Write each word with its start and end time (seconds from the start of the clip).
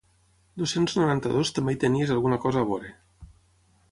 Dos-cents 0.61 0.95
noranta-dos 0.99 1.51
també 1.59 1.77
hi 1.77 1.79
tenies 1.85 2.15
alguna 2.17 2.39
cosa 2.47 2.63
a 2.65 2.69
veure. 2.73 2.93